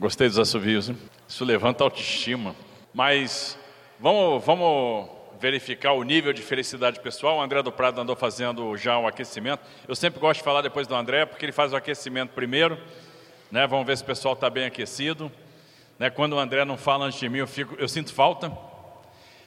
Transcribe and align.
Gostei 0.00 0.28
dos 0.28 0.38
assovios, 0.38 0.88
hein? 0.88 0.96
Isso 1.28 1.44
levanta 1.44 1.84
a 1.84 1.86
autoestima. 1.86 2.56
Mas 2.94 3.58
vamos, 3.98 4.42
vamos 4.42 5.10
verificar 5.38 5.92
o 5.92 6.02
nível 6.02 6.32
de 6.32 6.40
felicidade 6.40 6.98
pessoal. 7.00 7.36
O 7.36 7.42
André 7.42 7.62
do 7.62 7.70
Prado 7.70 8.00
andou 8.00 8.16
fazendo 8.16 8.74
já 8.78 8.98
o 8.98 9.06
aquecimento. 9.06 9.60
Eu 9.86 9.94
sempre 9.94 10.18
gosto 10.18 10.38
de 10.38 10.44
falar 10.44 10.62
depois 10.62 10.86
do 10.86 10.94
André, 10.94 11.26
porque 11.26 11.44
ele 11.44 11.52
faz 11.52 11.74
o 11.74 11.76
aquecimento 11.76 12.30
primeiro. 12.30 12.78
Né? 13.50 13.66
Vamos 13.66 13.86
ver 13.86 13.94
se 13.94 14.02
o 14.02 14.06
pessoal 14.06 14.32
está 14.32 14.48
bem 14.48 14.64
aquecido. 14.64 15.30
Né? 15.98 16.08
Quando 16.08 16.32
o 16.32 16.38
André 16.38 16.64
não 16.64 16.78
fala 16.78 17.04
antes 17.04 17.20
de 17.20 17.28
mim, 17.28 17.40
eu, 17.40 17.46
fico, 17.46 17.76
eu 17.78 17.86
sinto 17.86 18.14
falta. 18.14 18.50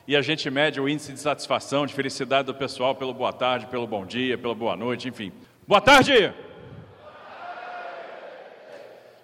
E 0.08 0.16
a 0.16 0.22
gente 0.22 0.52
mede 0.52 0.80
o 0.80 0.88
índice 0.88 1.14
de 1.14 1.20
satisfação, 1.20 1.88
de 1.88 1.96
felicidade 1.96 2.46
do 2.46 2.54
pessoal 2.54 2.94
pelo 2.94 3.12
boa 3.12 3.34
tarde, 3.34 3.66
pelo 3.66 3.88
bom 3.88 4.06
dia, 4.06 4.38
pelo 4.38 4.54
boa 4.54 4.78
noite, 4.78 5.10
enfim. 5.10 5.32
Boa 5.68 5.82
tarde! 5.82 6.32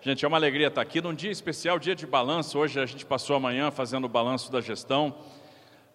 Gente, 0.02 0.24
é 0.24 0.28
uma 0.30 0.38
alegria 0.38 0.68
estar 0.68 0.80
aqui 0.80 1.02
num 1.02 1.14
dia 1.14 1.30
especial, 1.30 1.78
dia 1.78 1.94
de 1.94 2.08
balanço. 2.08 2.58
Hoje 2.58 2.80
a 2.80 2.86
gente 2.86 3.06
passou 3.06 3.36
a 3.36 3.40
manhã 3.40 3.70
fazendo 3.70 4.06
o 4.06 4.08
balanço 4.10 4.50
da 4.50 4.62
gestão 4.62 5.14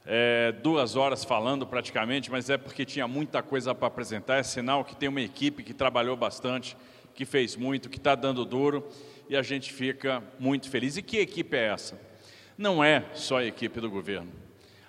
é, 0.04 0.52
duas 0.52 0.94
horas 0.94 1.24
falando 1.24 1.66
praticamente, 1.66 2.30
mas 2.30 2.50
é 2.50 2.58
porque 2.58 2.84
tinha 2.84 3.08
muita 3.08 3.42
coisa 3.42 3.74
para 3.74 3.88
apresentar. 3.88 4.36
É 4.36 4.42
sinal 4.42 4.84
que 4.84 4.94
tem 4.94 5.08
uma 5.08 5.22
equipe 5.22 5.62
que 5.62 5.72
trabalhou 5.72 6.18
bastante, 6.18 6.76
que 7.14 7.24
fez 7.24 7.56
muito, 7.56 7.88
que 7.88 7.96
está 7.96 8.14
dando 8.14 8.44
duro 8.44 8.86
e 9.26 9.34
a 9.34 9.42
gente 9.42 9.72
fica 9.72 10.22
muito 10.38 10.68
feliz. 10.68 10.98
E 10.98 11.02
que 11.02 11.16
equipe 11.16 11.56
é 11.56 11.68
essa? 11.68 11.98
Não 12.58 12.84
é 12.84 13.06
só 13.14 13.38
a 13.38 13.44
equipe 13.46 13.80
do 13.80 13.88
governo. 13.88 14.30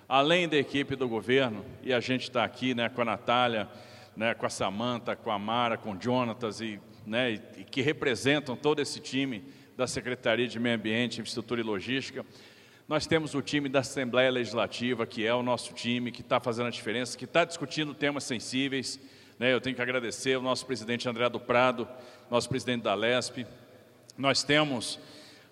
Além 0.09 0.45
da 0.45 0.58
equipe 0.58 0.94
do 0.94 1.08
governo, 1.08 1.64
e 1.82 1.94
a 1.94 2.02
gente 2.02 2.23
está 2.23 2.44
aqui 2.44 2.76
né, 2.76 2.90
com 2.90 3.02
a 3.02 3.06
Natália, 3.06 3.70
né, 4.14 4.34
com 4.34 4.45
a 4.45 4.50
Samanta, 4.50 5.16
com 5.16 5.32
a 5.32 5.40
Mara, 5.40 5.78
com 5.78 5.94
o 5.94 5.98
Jonatas, 6.02 6.59
e, 6.59 6.82
né, 7.05 7.41
e, 7.58 7.64
que 7.64 7.82
representam 7.82 8.55
todo 8.55 8.82
esse 8.82 9.00
time 9.00 9.44
da 9.77 9.88
Secretaria 9.88 10.48
de 10.48 10.59
Meio 10.59 10.76
Ambiente, 10.76 11.20
Infraestrutura 11.20 11.62
e 11.62 11.64
Logística. 11.64 12.26
Nós 12.88 13.08
temos 13.08 13.34
o 13.34 13.41
time 13.41 13.68
da 13.68 13.80
Assembleia 13.80 14.30
Legislativa, 14.30 15.06
que 15.06 15.26
é 15.26 15.33
o 15.33 15.42
nosso 15.42 15.73
time, 15.73 16.11
que 16.11 16.22
está 16.22 16.39
fazendo 16.39 16.67
a 16.67 16.72
diferença, 16.72 17.17
que 17.17 17.26
está 17.26 17.44
discutindo 17.44 17.94
temas 17.94 18.23
sensíveis. 18.23 19.00
Né? 19.39 19.53
Eu 19.53 19.59
tenho 19.59 19.76
que 19.76 19.81
agradecer 19.81 20.36
ao 20.36 20.42
nosso 20.42 20.66
presidente 20.66 21.09
André 21.09 21.28
do 21.30 21.39
Prado, 21.39 21.88
nosso 22.30 22.48
presidente 22.48 22.83
da 22.83 22.94
LESP. 22.94 23.45
Nós 24.17 24.44
temos 24.44 25.00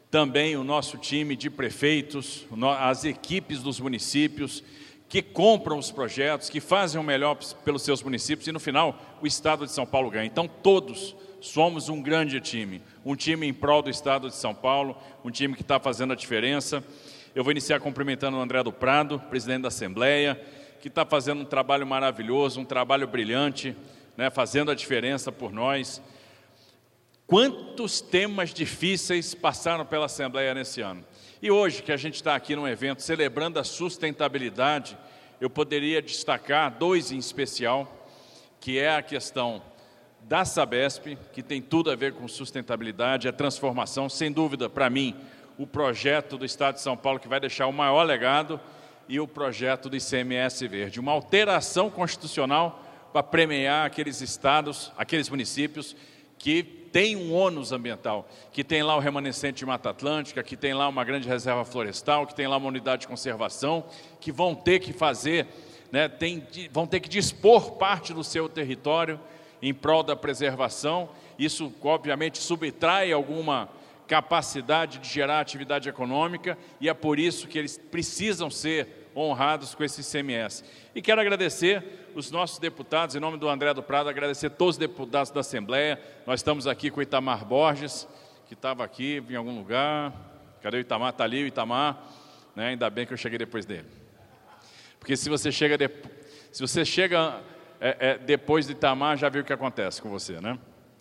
também 0.10 0.56
o 0.56 0.64
nosso 0.64 0.98
time 0.98 1.36
de 1.36 1.50
prefeitos, 1.50 2.46
as 2.80 3.04
equipes 3.04 3.64
dos 3.64 3.80
municípios, 3.80 4.64
que 5.10 5.22
compram 5.22 5.78
os 5.78 5.92
projetos, 5.92 6.50
que 6.50 6.60
fazem 6.60 7.02
o 7.02 7.04
melhor 7.04 7.36
pelos 7.66 7.82
seus 7.82 8.02
municípios 8.02 8.48
e 8.48 8.52
no 8.52 8.60
final 8.60 9.18
o 9.22 9.28
Estado 9.28 9.66
de 9.66 9.72
São 9.72 9.86
Paulo 9.86 10.10
ganha. 10.10 10.26
Então 10.26 10.48
todos 10.48 11.16
somos 11.44 11.90
um 11.90 12.02
grande 12.02 12.40
time, 12.40 12.82
um 13.04 13.18
time 13.18 13.46
em 13.46 13.54
prol 13.54 13.82
do 13.82 13.90
Estado 13.90 14.30
de 14.30 14.36
São 14.36 14.56
Paulo, 14.56 14.98
um 15.26 15.30
time 15.30 15.54
que 15.54 15.62
está 15.62 15.78
fazendo 15.78 16.14
a 16.14 16.16
diferença. 16.16 16.82
Eu 17.36 17.44
vou 17.44 17.52
iniciar 17.52 17.82
cumprimentando 17.82 18.38
o 18.38 18.40
André 18.40 18.64
do 18.64 18.72
Prado, 18.72 19.20
presidente 19.30 19.64
da 19.64 19.68
Assembleia, 19.68 20.42
que 20.80 20.88
está 20.88 21.06
fazendo 21.06 21.42
um 21.42 21.46
trabalho 21.46 21.86
maravilhoso, 21.86 22.62
um 22.62 22.66
trabalho 22.66 23.06
brilhante, 23.08 23.76
né, 24.16 24.30
fazendo 24.30 24.72
a 24.72 24.76
diferença 24.76 25.34
por 25.34 25.52
nós. 25.52 26.02
Quantos 27.28 28.00
temas 28.00 28.54
difíceis 28.54 29.36
passaram 29.36 29.86
pela 29.86 30.06
Assembleia 30.06 30.54
nesse 30.54 30.80
ano? 30.80 31.04
E 31.42 31.52
hoje, 31.52 31.84
que 31.84 31.92
a 31.92 31.98
gente 31.98 32.16
está 32.16 32.36
aqui 32.36 32.56
num 32.56 32.68
evento 32.68 33.02
celebrando 33.02 33.60
a 33.60 33.66
sustentabilidade, 33.66 34.98
eu 35.42 35.50
poderia 35.50 36.02
destacar 36.02 36.72
dois 36.72 37.12
em 37.12 37.18
especial, 37.18 38.08
que 38.62 38.80
é 38.80 38.96
a 38.96 39.02
questão 39.02 39.62
da 40.28 40.46
Sabesp, 40.46 41.18
que 41.32 41.44
tem 41.44 41.62
tudo 41.62 41.92
a 41.92 41.96
ver 41.96 42.14
com 42.14 42.28
sustentabilidade, 42.28 43.28
a 43.28 43.34
transformação, 43.34 44.08
sem 44.08 44.32
dúvida, 44.32 44.70
para 44.70 44.90
mim, 44.90 45.16
o 45.58 45.68
projeto 45.68 46.38
do 46.38 46.46
Estado 46.46 46.76
de 46.76 46.82
São 46.82 46.98
Paulo 46.98 47.20
que 47.20 47.28
vai 47.28 47.40
deixar 47.40 47.68
o 47.68 47.74
maior 47.74 48.04
legado 48.04 48.60
e 49.08 49.20
o 49.20 49.28
projeto 49.28 49.90
do 49.90 49.98
ICMS 49.98 50.68
Verde. 50.68 51.00
Uma 51.00 51.12
alteração 51.12 51.90
constitucional 51.90 52.84
para 53.12 53.22
premiar 53.22 53.86
aqueles 53.86 54.22
estados, 54.22 54.92
aqueles 54.98 55.30
municípios 55.30 55.96
que 56.38 56.64
têm 56.64 57.16
um 57.16 57.34
ônus 57.34 57.72
ambiental, 57.72 58.28
que 58.52 58.64
tem 58.64 58.82
lá 58.82 58.96
o 58.96 59.00
remanescente 59.00 59.60
de 59.60 59.66
Mata 59.66 59.90
Atlântica, 59.90 60.44
que 60.44 60.56
tem 60.58 60.74
lá 60.74 60.88
uma 60.88 61.04
grande 61.04 61.28
reserva 61.28 61.66
florestal, 61.66 62.26
que 62.26 62.36
tem 62.36 62.48
lá 62.48 62.58
uma 62.58 62.68
unidade 62.68 63.02
de 63.02 63.08
conservação, 63.08 63.86
que 64.20 64.32
vão 64.32 64.56
ter 64.56 64.80
que 64.80 64.94
fazer, 64.94 65.48
né, 65.92 66.08
tem, 66.08 66.46
vão 66.72 66.88
ter 66.88 67.00
que 67.00 67.10
dispor 67.10 67.74
parte 67.74 68.14
do 68.14 68.24
seu 68.24 68.50
território 68.50 69.20
em 69.64 69.74
prol 69.74 70.04
da 70.04 70.14
preservação. 70.14 71.10
Isso, 71.40 71.74
obviamente, 71.82 72.38
subtrai 72.38 73.14
alguma 73.14 73.70
capacidade 74.06 75.00
de 75.00 75.08
gerar 75.08 75.40
atividade 75.40 75.88
econômica 75.88 76.58
e 76.82 76.90
é 76.90 76.94
por 76.94 77.18
isso 77.18 77.48
que 77.48 77.58
eles 77.58 77.78
precisam 77.78 78.52
ser 78.52 79.10
honrados 79.16 79.74
com 79.74 79.82
esse 79.82 80.02
ICMS. 80.02 80.66
E 80.94 81.02
quero 81.02 81.22
agradecer 81.22 82.10
os 82.14 82.30
nossos 82.30 82.60
deputados, 82.60 83.16
em 83.16 83.22
nome 83.22 83.38
do 83.38 83.48
André 83.48 83.74
do 83.74 83.82
Prado, 83.82 84.10
agradecer 84.10 84.50
todos 84.50 84.76
os 84.76 84.80
deputados 84.80 85.32
da 85.32 85.40
Assembleia. 85.40 85.98
Nós 86.28 86.42
estamos 86.42 86.68
aqui 86.68 86.92
com 86.92 87.00
o 87.00 87.04
Itamar 87.04 87.46
Borges, 87.46 88.06
que 88.46 88.56
estava 88.56 88.84
aqui 88.84 89.24
em 89.30 89.36
algum 89.36 89.58
lugar. 89.58 90.14
Cadê 90.62 90.78
o 90.78 90.82
Itamar? 90.82 91.12
Está 91.12 91.24
ali 91.24 91.42
o 91.42 91.48
Itamar. 91.48 92.04
Né? 92.54 92.68
Ainda 92.68 92.90
bem 92.90 93.06
que 93.06 93.14
eu 93.14 93.18
cheguei 93.18 93.38
depois 93.38 93.66
dele. 93.66 93.88
Porque 95.00 95.16
se 95.16 95.30
você 95.30 95.54
chega, 95.54 95.78
de... 95.78 95.90
se 96.52 96.62
você 96.62 96.84
chega 96.84 97.42
é, 97.90 97.98
é, 98.00 98.18
depois 98.18 98.66
de 98.66 98.72
Itamar, 98.72 99.18
já 99.18 99.30
viu 99.30 99.42
o 99.42 99.46
que 99.46 99.54
acontece 99.54 100.02
com 100.02 100.10
você, 100.10 100.40
né? 100.42 100.58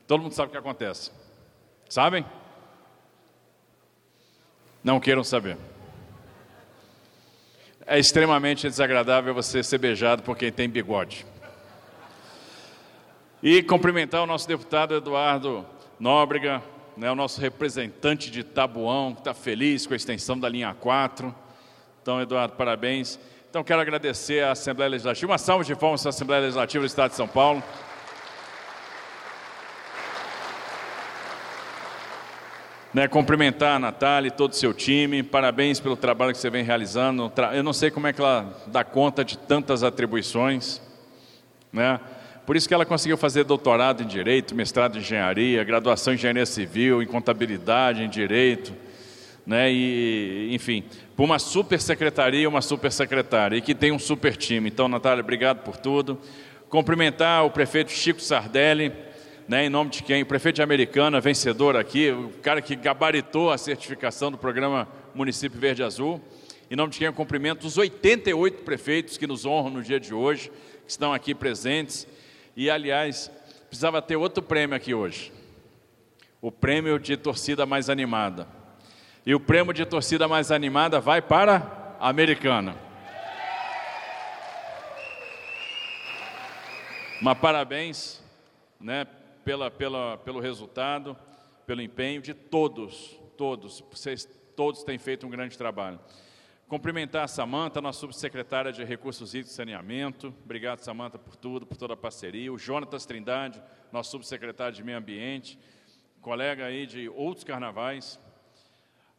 Todo 0.06 0.22
mundo 0.22 0.32
sabe 0.32 0.48
o 0.48 0.53
que 0.53 0.59
acontece. 0.59 1.10
Sabem? 1.88 2.25
não 4.82 4.98
queiram 4.98 5.22
saber. 5.22 5.56
É 7.87 7.98
extremamente 7.98 8.69
desagradável 8.69 9.34
você 9.34 9.62
ser 9.62 9.78
beijado 9.78 10.22
por 10.22 10.37
quem 10.37 10.50
tem 10.50 10.69
bigode. 10.69 11.26
E 13.43 13.62
cumprimentar 13.62 14.22
o 14.22 14.26
nosso 14.26 14.47
deputado 14.47 14.94
Eduardo 14.94 15.66
Nóbrega, 15.99 16.62
né, 16.97 17.10
o 17.10 17.14
nosso 17.14 17.41
representante 17.41 18.31
de 18.31 18.44
Tabuão, 18.44 19.14
que 19.14 19.20
está 19.20 19.34
feliz 19.34 19.87
com 19.87 19.94
a 19.94 19.97
extensão 19.97 20.38
da 20.38 20.49
linha 20.49 20.75
4. 20.75 21.34
Então, 22.00 22.20
Eduardo, 22.20 22.54
parabéns. 22.54 23.19
Então, 23.52 23.62
quero 23.62 23.82
agradecer 23.82 24.42
à 24.42 24.52
Assembleia 24.52 24.88
Legislativa, 24.88 25.30
uma 25.30 25.36
salva 25.36 25.62
de 25.62 25.76
palmas 25.76 26.06
à 26.06 26.08
Assembleia 26.08 26.40
Legislativa 26.40 26.80
do 26.80 26.86
Estado 26.86 27.10
de 27.10 27.16
São 27.18 27.28
Paulo. 27.28 27.62
Né, 32.94 33.06
cumprimentar 33.08 33.76
a 33.76 33.78
Natália 33.78 34.28
e 34.28 34.30
todo 34.30 34.52
o 34.52 34.54
seu 34.54 34.72
time, 34.72 35.22
parabéns 35.22 35.78
pelo 35.78 35.98
trabalho 35.98 36.32
que 36.32 36.38
você 36.38 36.48
vem 36.48 36.64
realizando. 36.64 37.30
Eu 37.52 37.62
não 37.62 37.74
sei 37.74 37.90
como 37.90 38.06
é 38.06 38.14
que 38.14 38.22
ela 38.22 38.58
dá 38.68 38.82
conta 38.84 39.22
de 39.22 39.36
tantas 39.36 39.82
atribuições, 39.82 40.80
né? 41.70 42.00
Por 42.46 42.56
isso 42.56 42.66
que 42.66 42.72
ela 42.72 42.86
conseguiu 42.86 43.19
fazer 43.19 43.44
doutorado 43.44 44.02
em 44.02 44.06
Direito, 44.06 44.54
mestrado 44.54 44.96
em 44.96 45.00
Engenharia, 45.00 45.62
graduação 45.62 46.14
em 46.14 46.16
Engenharia 46.16 46.46
Civil, 46.46 47.02
em 47.02 47.06
Contabilidade, 47.06 48.02
em 48.02 48.08
Direito, 48.08 48.72
né? 49.47 49.72
E, 49.72 50.54
enfim, 50.54 50.84
por 51.16 51.25
uma 51.25 51.38
super 51.38 51.80
secretaria, 51.80 52.48
uma 52.48 52.62
super 52.62 52.91
secretária, 52.92 53.56
e 53.56 53.60
que 53.60 53.75
tem 53.75 53.92
um 53.92 53.98
super 53.98 54.36
time. 54.36 54.69
Então, 54.69 54.88
Natália, 54.88 55.22
obrigado 55.22 55.62
por 55.62 55.76
tudo. 55.76 56.19
Cumprimentar 56.69 57.44
o 57.44 57.50
prefeito 57.50 57.91
Chico 57.92 58.20
Sardelli, 58.20 58.92
né, 59.48 59.66
em 59.66 59.69
nome 59.69 59.91
de 59.91 60.02
quem? 60.02 60.22
O 60.22 60.26
prefeito 60.26 60.56
de 60.56 60.62
Americana, 60.62 61.20
vencedor 61.20 61.76
aqui, 61.76 62.10
o 62.10 62.31
cara 62.42 62.62
que 62.62 62.75
gabaritou 62.75 63.50
a 63.50 63.58
certificação 63.58 64.31
do 64.31 64.38
programa 64.38 64.88
Município 65.14 65.58
Verde 65.58 65.82
Azul. 65.82 66.20
Em 66.70 66.76
nome 66.76 66.92
de 66.92 66.98
quem 66.98 67.06
eu 67.06 67.12
cumprimento 67.12 67.66
os 67.66 67.76
88 67.76 68.62
prefeitos 68.62 69.19
que 69.19 69.26
nos 69.26 69.44
honram 69.44 69.70
no 69.70 69.82
dia 69.82 70.00
de 70.00 70.14
hoje, 70.14 70.50
que 70.86 70.91
estão 70.91 71.12
aqui 71.12 71.34
presentes. 71.34 72.06
E, 72.56 72.70
aliás, 72.70 73.31
precisava 73.69 74.00
ter 74.00 74.16
outro 74.16 74.42
prêmio 74.42 74.75
aqui 74.75 74.94
hoje. 74.94 75.31
O 76.41 76.50
prêmio 76.50 76.98
de 76.98 77.16
torcida 77.16 77.66
mais 77.66 77.91
animada. 77.91 78.61
E 79.24 79.36
o 79.36 79.38
prêmio 79.38 79.72
de 79.72 79.86
torcida 79.86 80.26
mais 80.26 80.50
animada 80.50 80.98
vai 80.98 81.22
para 81.22 81.96
a 82.00 82.08
Americana. 82.08 82.76
Uma 87.20 87.36
parabéns, 87.36 88.20
né, 88.80 89.06
pela, 89.44 89.70
pela, 89.70 90.19
pelo 90.19 90.40
resultado, 90.40 91.16
pelo 91.64 91.80
empenho 91.80 92.20
de 92.20 92.34
todos, 92.34 93.16
todos. 93.36 93.84
Vocês 93.92 94.28
todos 94.56 94.82
têm 94.82 94.98
feito 94.98 95.25
um 95.25 95.30
grande 95.30 95.56
trabalho. 95.56 96.00
Cumprimentar 96.66 97.22
a 97.22 97.28
Samanta, 97.28 97.80
nossa 97.80 98.00
subsecretária 98.00 98.72
de 98.72 98.82
Recursos 98.82 99.34
Hídricos 99.34 99.52
e 99.52 99.54
Saneamento. 99.54 100.34
Obrigado, 100.44 100.80
Samanta, 100.80 101.16
por 101.16 101.36
tudo, 101.36 101.64
por 101.64 101.76
toda 101.76 101.94
a 101.94 101.96
parceria. 101.96 102.52
O 102.52 102.58
Jonatas 102.58 103.06
Trindade, 103.06 103.62
nosso 103.92 104.10
subsecretário 104.10 104.75
de 104.75 104.82
Meio 104.82 104.98
Ambiente, 104.98 105.56
colega 106.20 106.64
aí 106.64 106.86
de 106.86 107.08
outros 107.08 107.44
carnavais. 107.44 108.18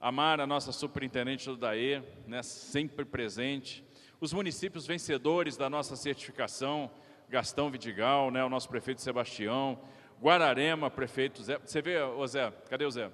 A 0.03 0.11
Mara, 0.11 0.45
nossa 0.45 0.73
superintendente 0.73 1.45
do 1.45 1.55
DAE, 1.55 2.03
né, 2.27 2.43
sempre 2.43 3.05
presente. 3.05 3.85
Os 4.19 4.33
municípios 4.33 4.85
vencedores 4.85 5.55
da 5.55 5.69
nossa 5.69 5.95
certificação, 5.95 6.91
Gastão 7.29 7.71
Vidigal, 7.71 8.29
né, 8.29 8.43
o 8.43 8.49
nosso 8.49 8.67
prefeito 8.67 8.99
Sebastião, 8.99 9.79
Guararema, 10.21 10.91
prefeito 10.91 11.41
Zé. 11.41 11.57
Você 11.57 11.81
vê, 11.81 12.01
ô 12.01 12.27
Zé, 12.27 12.51
cadê 12.69 12.83
o 12.83 12.91
Zé? 12.91 13.09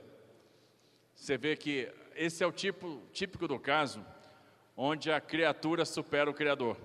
Você 1.14 1.38
vê 1.38 1.56
que 1.56 1.88
esse 2.16 2.44
é 2.44 2.48
o 2.48 2.52
tipo 2.52 3.04
típico 3.14 3.48
do 3.48 3.60
caso 3.60 4.04
onde 4.76 5.12
a 5.12 5.22
criatura 5.22 5.86
supera 5.86 6.28
o 6.28 6.34
Criador. 6.34 6.76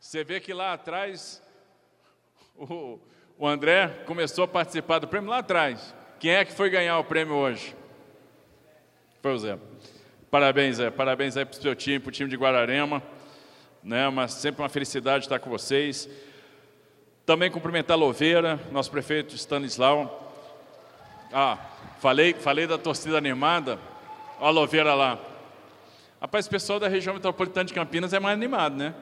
Você 0.00 0.24
vê 0.24 0.40
que 0.40 0.54
lá 0.54 0.72
atrás 0.72 1.42
o, 2.56 2.98
o 3.36 3.46
André 3.46 4.02
começou 4.06 4.44
a 4.44 4.48
participar 4.48 4.98
do 4.98 5.08
prêmio 5.08 5.28
lá 5.28 5.40
atrás. 5.40 5.94
Quem 6.18 6.30
é 6.30 6.42
que 6.42 6.54
foi 6.54 6.70
ganhar 6.70 6.98
o 6.98 7.04
prêmio 7.04 7.34
hoje? 7.34 7.81
Foi 9.22 9.34
o 9.34 9.38
Zé. 9.38 9.56
Parabéns, 10.32 10.78
Zé. 10.78 10.90
Parabéns 10.90 11.36
aí 11.36 11.44
para 11.44 11.56
o 11.56 11.62
seu 11.62 11.76
time, 11.76 12.00
para 12.00 12.08
o 12.08 12.12
time 12.12 12.28
de 12.28 12.34
Guararema. 12.36 13.00
Né? 13.80 14.10
Mas 14.10 14.32
sempre 14.32 14.60
uma 14.60 14.68
felicidade 14.68 15.26
estar 15.26 15.38
com 15.38 15.48
vocês. 15.48 16.08
Também 17.24 17.48
cumprimentar 17.48 17.96
Louveira, 17.96 18.58
nosso 18.72 18.90
prefeito 18.90 19.36
Stanislau. 19.36 20.34
Ah, 21.32 21.56
falei, 22.00 22.34
falei 22.34 22.66
da 22.66 22.76
torcida 22.76 23.16
animada. 23.16 23.78
Olha 24.40 24.48
a 24.48 24.50
Louveira 24.50 24.92
lá. 24.92 25.20
Rapaz, 26.20 26.48
o 26.48 26.50
pessoal 26.50 26.80
da 26.80 26.88
região 26.88 27.14
metropolitana 27.14 27.64
de 27.64 27.74
Campinas 27.74 28.12
é 28.12 28.18
mais 28.18 28.36
animado, 28.36 28.76
né? 28.76 28.92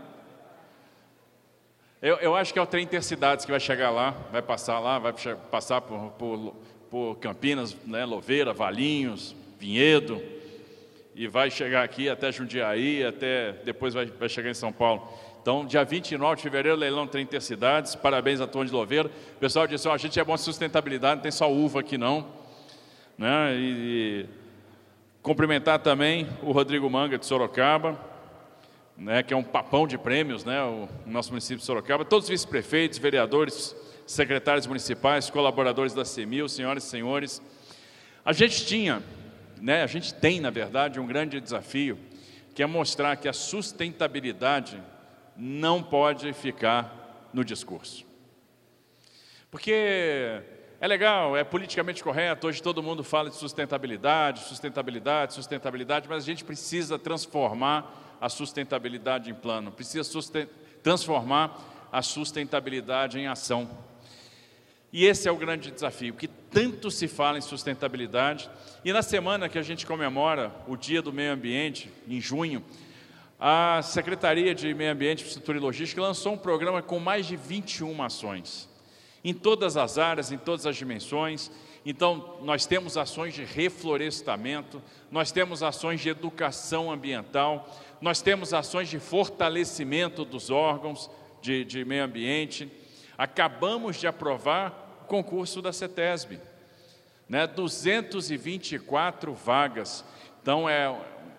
Eu, 2.02 2.16
eu 2.16 2.36
acho 2.36 2.52
que 2.52 2.58
é 2.58 2.62
o 2.62 2.66
trem 2.66 2.84
Intercidades 2.84 3.46
que 3.46 3.50
vai 3.50 3.60
chegar 3.60 3.88
lá, 3.88 4.14
vai 4.30 4.42
passar 4.42 4.78
lá, 4.80 4.98
vai 4.98 5.14
passar 5.50 5.80
por, 5.80 6.10
por, 6.18 6.56
por 6.90 7.16
Campinas, 7.16 7.74
né, 7.86 8.04
Louveira, 8.04 8.52
Valinhos, 8.52 9.34
Vinhedo, 9.60 10.20
e 11.14 11.28
vai 11.28 11.50
chegar 11.50 11.84
aqui 11.84 12.08
até 12.08 12.32
Jundiaí, 12.32 13.04
até 13.04 13.52
depois 13.64 13.94
vai, 13.94 14.06
vai 14.06 14.28
chegar 14.28 14.50
em 14.50 14.54
São 14.54 14.72
Paulo. 14.72 15.06
Então, 15.42 15.64
dia 15.66 15.84
29 15.84 16.36
de 16.36 16.42
fevereiro, 16.42 16.76
leilão 16.76 17.06
Trem 17.06 17.22
Intercidades, 17.22 17.94
parabéns 17.94 18.40
a 18.40 18.46
Tom 18.46 18.64
de 18.64 18.72
Louveira. 18.72 19.08
O 19.36 19.38
pessoal 19.38 19.66
disse, 19.66 19.86
oh, 19.86 19.92
a 19.92 19.98
gente 19.98 20.18
é 20.18 20.24
bom 20.24 20.34
de 20.34 20.40
sustentabilidade, 20.40 21.16
não 21.16 21.22
tem 21.22 21.30
só 21.30 21.52
uva 21.52 21.80
aqui 21.80 21.98
não. 21.98 22.26
Né? 23.18 23.54
E, 23.54 24.26
e 24.26 24.40
Cumprimentar 25.22 25.78
também 25.80 26.26
o 26.42 26.50
Rodrigo 26.50 26.88
Manga 26.88 27.18
de 27.18 27.26
Sorocaba, 27.26 28.00
né, 28.96 29.22
que 29.22 29.34
é 29.34 29.36
um 29.36 29.42
papão 29.42 29.86
de 29.86 29.98
prêmios, 29.98 30.46
né, 30.46 30.62
o 30.62 30.88
nosso 31.04 31.28
município 31.28 31.58
de 31.58 31.64
Sorocaba, 31.64 32.06
todos 32.06 32.24
os 32.24 32.30
vice-prefeitos, 32.30 32.98
vereadores, 32.98 33.76
secretários 34.06 34.66
municipais, 34.66 35.28
colaboradores 35.28 35.92
da 35.92 36.06
CEMIL, 36.06 36.48
senhoras 36.48 36.84
e 36.84 36.86
senhores. 36.86 37.42
A 38.24 38.32
gente 38.32 38.64
tinha, 38.64 39.02
né, 39.60 39.82
a 39.82 39.86
gente 39.86 40.14
tem, 40.14 40.40
na 40.40 40.50
verdade, 40.50 40.98
um 40.98 41.06
grande 41.06 41.40
desafio, 41.40 41.98
que 42.54 42.62
é 42.62 42.66
mostrar 42.66 43.16
que 43.16 43.28
a 43.28 43.32
sustentabilidade 43.32 44.82
não 45.36 45.82
pode 45.82 46.32
ficar 46.32 47.28
no 47.32 47.44
discurso. 47.44 48.04
Porque 49.50 50.42
é 50.80 50.86
legal, 50.86 51.36
é 51.36 51.44
politicamente 51.44 52.02
correto, 52.02 52.46
hoje 52.46 52.62
todo 52.62 52.82
mundo 52.82 53.04
fala 53.04 53.28
de 53.28 53.36
sustentabilidade, 53.36 54.40
sustentabilidade, 54.44 55.34
sustentabilidade, 55.34 56.08
mas 56.08 56.22
a 56.22 56.26
gente 56.26 56.44
precisa 56.44 56.98
transformar 56.98 58.18
a 58.20 58.28
sustentabilidade 58.28 59.30
em 59.30 59.34
plano, 59.34 59.72
precisa 59.72 60.02
transformar 60.82 61.88
a 61.92 62.02
sustentabilidade 62.02 63.18
em 63.18 63.26
ação. 63.26 63.68
E 64.92 65.04
esse 65.04 65.28
é 65.28 65.32
o 65.32 65.36
grande 65.36 65.70
desafio, 65.70 66.14
que 66.14 66.26
tanto 66.26 66.90
se 66.90 67.06
fala 67.06 67.38
em 67.38 67.40
sustentabilidade. 67.40 68.50
E 68.84 68.92
na 68.92 69.02
semana 69.02 69.48
que 69.48 69.58
a 69.58 69.62
gente 69.62 69.86
comemora 69.86 70.52
o 70.66 70.76
Dia 70.76 71.00
do 71.00 71.12
Meio 71.12 71.32
Ambiente, 71.32 71.90
em 72.08 72.20
junho, 72.20 72.64
a 73.38 73.80
Secretaria 73.82 74.54
de 74.54 74.74
Meio 74.74 74.92
Ambiente, 74.92 75.20
Infraestrutura 75.20 75.58
e 75.58 75.60
Logística 75.60 76.02
lançou 76.02 76.34
um 76.34 76.38
programa 76.38 76.82
com 76.82 76.98
mais 76.98 77.26
de 77.26 77.36
21 77.36 78.02
ações 78.02 78.68
em 79.24 79.34
todas 79.34 79.76
as 79.76 79.98
áreas, 79.98 80.32
em 80.32 80.38
todas 80.38 80.66
as 80.66 80.76
dimensões. 80.76 81.50
Então, 81.84 82.38
nós 82.42 82.66
temos 82.66 82.96
ações 82.96 83.34
de 83.34 83.44
reflorestamento, 83.44 84.82
nós 85.10 85.32
temos 85.32 85.62
ações 85.62 86.00
de 86.00 86.08
educação 86.08 86.90
ambiental, 86.90 87.68
nós 88.00 88.20
temos 88.20 88.52
ações 88.52 88.88
de 88.88 88.98
fortalecimento 88.98 90.24
dos 90.24 90.50
órgãos 90.50 91.10
de, 91.40 91.64
de 91.64 91.84
meio 91.84 92.04
ambiente. 92.04 92.70
Acabamos 93.16 93.96
de 93.96 94.06
aprovar 94.06 94.79
concurso 95.10 95.60
da 95.60 95.72
CETESB, 95.72 96.38
né? 97.28 97.44
224 97.44 99.34
vagas. 99.34 100.04
Então, 100.40 100.68
é 100.68 100.88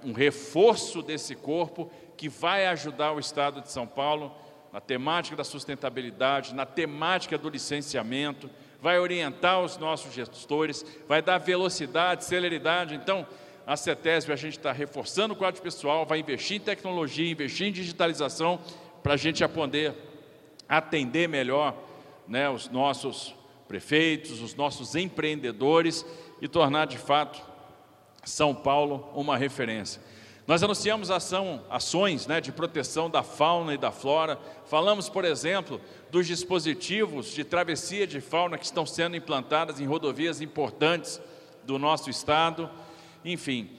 um 0.03 0.11
reforço 0.11 1.01
desse 1.01 1.35
corpo 1.35 1.89
que 2.17 2.27
vai 2.27 2.67
ajudar 2.67 3.13
o 3.13 3.19
Estado 3.19 3.61
de 3.61 3.71
São 3.71 3.87
Paulo 3.87 4.35
na 4.73 4.81
temática 4.81 5.37
da 5.37 5.45
sustentabilidade, 5.45 6.53
na 6.53 6.65
temática 6.65 7.37
do 7.37 7.49
licenciamento, 7.49 8.49
vai 8.81 8.99
orientar 8.99 9.61
os 9.61 9.77
nossos 9.77 10.13
gestores, 10.13 10.85
vai 11.07 11.21
dar 11.21 11.37
velocidade, 11.37 12.25
celeridade. 12.25 12.95
Então, 12.95 13.25
a 13.65 13.77
CETESB, 13.77 14.33
a 14.33 14.35
gente 14.35 14.57
está 14.57 14.73
reforçando 14.73 15.33
o 15.33 15.37
quadro 15.37 15.61
pessoal, 15.61 16.05
vai 16.05 16.19
investir 16.19 16.57
em 16.57 16.59
tecnologia, 16.59 17.31
investir 17.31 17.67
em 17.67 17.71
digitalização, 17.71 18.59
para 19.01 19.13
a 19.13 19.17
gente 19.17 19.47
poder 19.47 19.93
atender 20.67 21.27
melhor 21.27 21.75
né, 22.27 22.49
os 22.49 22.69
nossos 22.69 23.35
prefeitos, 23.71 24.41
os 24.41 24.53
nossos 24.53 24.95
empreendedores 24.95 26.05
e 26.41 26.47
tornar 26.49 26.87
de 26.87 26.97
fato 26.97 27.41
São 28.21 28.53
Paulo 28.53 29.09
uma 29.15 29.37
referência. 29.37 30.01
Nós 30.45 30.61
anunciamos 30.61 31.09
ação, 31.09 31.63
ações 31.69 32.27
né, 32.27 32.41
de 32.41 32.51
proteção 32.51 33.09
da 33.09 33.23
fauna 33.23 33.73
e 33.73 33.77
da 33.77 33.89
flora. 33.89 34.37
Falamos, 34.65 35.07
por 35.07 35.23
exemplo, 35.23 35.79
dos 36.09 36.27
dispositivos 36.27 37.33
de 37.33 37.45
travessia 37.45 38.05
de 38.05 38.19
fauna 38.19 38.57
que 38.57 38.65
estão 38.65 38.85
sendo 38.85 39.15
implantados 39.15 39.79
em 39.79 39.85
rodovias 39.85 40.41
importantes 40.41 41.21
do 41.63 41.79
nosso 41.79 42.09
estado. 42.09 42.69
Enfim, 43.23 43.69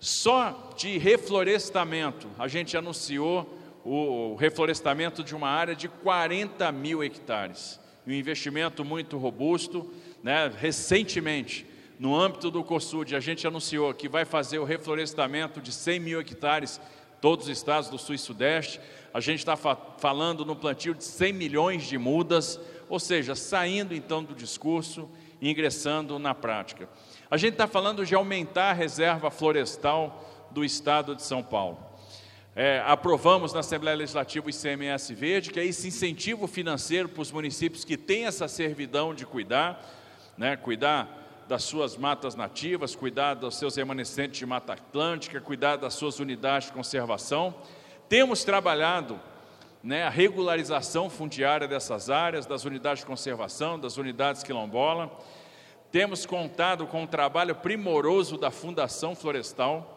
só 0.00 0.72
de 0.76 0.98
reflorestamento, 0.98 2.28
a 2.36 2.48
gente 2.48 2.76
anunciou 2.76 3.48
o 3.84 4.34
reflorestamento 4.34 5.22
de 5.22 5.36
uma 5.36 5.48
área 5.48 5.76
de 5.76 5.88
40 5.88 6.72
mil 6.72 7.04
hectares. 7.04 7.78
Um 8.06 8.12
investimento 8.12 8.84
muito 8.84 9.18
robusto. 9.18 9.90
Né? 10.22 10.50
Recentemente, 10.58 11.66
no 11.98 12.14
âmbito 12.14 12.50
do 12.50 12.62
COSUD, 12.62 13.16
a 13.16 13.20
gente 13.20 13.46
anunciou 13.46 13.92
que 13.94 14.08
vai 14.08 14.24
fazer 14.24 14.58
o 14.58 14.64
reflorestamento 14.64 15.60
de 15.60 15.72
100 15.72 16.00
mil 16.00 16.20
hectares, 16.20 16.80
todos 17.20 17.46
os 17.46 17.52
estados 17.56 17.88
do 17.88 17.98
Sul 17.98 18.14
e 18.14 18.18
Sudeste. 18.18 18.80
A 19.14 19.20
gente 19.20 19.38
está 19.38 19.56
fa 19.56 19.76
falando 19.98 20.44
no 20.44 20.54
plantio 20.54 20.94
de 20.94 21.04
100 21.04 21.32
milhões 21.32 21.84
de 21.84 21.96
mudas, 21.96 22.60
ou 22.88 23.00
seja, 23.00 23.34
saindo 23.34 23.94
então 23.94 24.22
do 24.22 24.34
discurso 24.34 25.08
e 25.40 25.50
ingressando 25.50 26.18
na 26.18 26.34
prática. 26.34 26.88
A 27.30 27.36
gente 27.36 27.52
está 27.52 27.66
falando 27.66 28.04
de 28.04 28.14
aumentar 28.14 28.70
a 28.70 28.74
reserva 28.74 29.30
florestal 29.30 30.48
do 30.50 30.64
estado 30.64 31.14
de 31.16 31.22
São 31.22 31.42
Paulo. 31.42 31.85
É, 32.58 32.82
aprovamos 32.86 33.52
na 33.52 33.60
Assembleia 33.60 33.94
Legislativa 33.94 34.46
o 34.46 34.48
ICMS 34.48 35.12
Verde, 35.14 35.50
que 35.50 35.60
é 35.60 35.64
esse 35.66 35.88
incentivo 35.88 36.46
financeiro 36.46 37.06
para 37.06 37.20
os 37.20 37.30
municípios 37.30 37.84
que 37.84 37.98
têm 37.98 38.24
essa 38.24 38.48
servidão 38.48 39.12
de 39.12 39.26
cuidar, 39.26 39.84
né, 40.38 40.56
cuidar 40.56 41.44
das 41.46 41.64
suas 41.64 41.98
matas 41.98 42.34
nativas, 42.34 42.96
cuidar 42.96 43.34
dos 43.34 43.56
seus 43.56 43.76
remanescentes 43.76 44.38
de 44.38 44.46
Mata 44.46 44.72
Atlântica, 44.72 45.38
cuidar 45.38 45.76
das 45.76 45.92
suas 45.92 46.18
unidades 46.18 46.68
de 46.68 46.72
conservação. 46.72 47.54
Temos 48.08 48.42
trabalhado 48.42 49.20
né, 49.82 50.04
a 50.04 50.10
regularização 50.10 51.10
fundiária 51.10 51.68
dessas 51.68 52.08
áreas, 52.08 52.46
das 52.46 52.64
unidades 52.64 53.00
de 53.00 53.06
conservação, 53.06 53.78
das 53.78 53.98
unidades 53.98 54.42
quilombola. 54.42 55.14
Temos 55.92 56.24
contado 56.24 56.86
com 56.86 57.02
um 57.02 57.06
trabalho 57.06 57.54
primoroso 57.54 58.38
da 58.38 58.50
Fundação 58.50 59.14
Florestal, 59.14 59.95